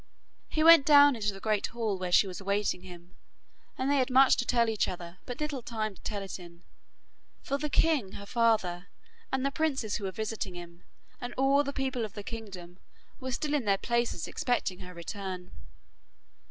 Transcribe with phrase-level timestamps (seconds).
[0.49, 3.13] He went down into the great hall where she was awaiting him,
[3.77, 6.63] and they had much to tell each other but little time to tell it in,
[7.39, 8.87] for the king her father,
[9.31, 10.85] and the princes who were visiting him,
[11.21, 12.79] and all the people of the kingdom
[13.19, 15.51] were still in their places expecting her return.